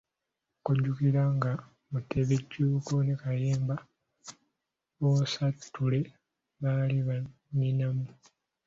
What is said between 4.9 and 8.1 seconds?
bonsatule baali bannyina omu.